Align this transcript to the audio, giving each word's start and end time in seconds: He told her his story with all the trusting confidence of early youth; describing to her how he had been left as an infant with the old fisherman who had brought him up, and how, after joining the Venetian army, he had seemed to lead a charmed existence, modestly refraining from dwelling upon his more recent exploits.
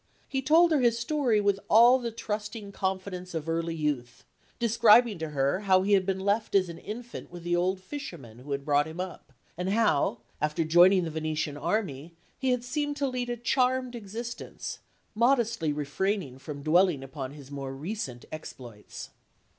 He 0.27 0.41
told 0.41 0.71
her 0.71 0.79
his 0.79 0.97
story 0.97 1.39
with 1.39 1.59
all 1.69 1.99
the 1.99 2.09
trusting 2.09 2.71
confidence 2.71 3.35
of 3.35 3.47
early 3.47 3.75
youth; 3.75 4.23
describing 4.57 5.19
to 5.19 5.29
her 5.29 5.59
how 5.59 5.83
he 5.83 5.93
had 5.93 6.07
been 6.07 6.21
left 6.21 6.55
as 6.55 6.69
an 6.69 6.79
infant 6.79 7.29
with 7.31 7.43
the 7.43 7.55
old 7.55 7.79
fisherman 7.79 8.39
who 8.39 8.51
had 8.51 8.65
brought 8.65 8.87
him 8.87 8.99
up, 8.99 9.31
and 9.55 9.69
how, 9.69 10.17
after 10.41 10.63
joining 10.63 11.03
the 11.03 11.11
Venetian 11.11 11.55
army, 11.55 12.15
he 12.39 12.49
had 12.49 12.63
seemed 12.63 12.97
to 12.97 13.07
lead 13.07 13.29
a 13.29 13.37
charmed 13.37 13.93
existence, 13.93 14.79
modestly 15.13 15.71
refraining 15.71 16.39
from 16.39 16.63
dwelling 16.63 17.03
upon 17.03 17.33
his 17.33 17.51
more 17.51 17.71
recent 17.75 18.25
exploits. 18.31 19.11